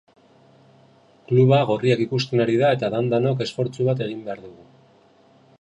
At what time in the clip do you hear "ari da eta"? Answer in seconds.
2.47-2.91